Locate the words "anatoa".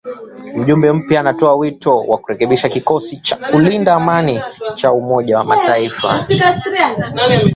1.19-1.55